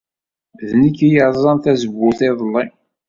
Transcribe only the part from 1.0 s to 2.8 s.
ay yerẓan tazewwut iḍelli.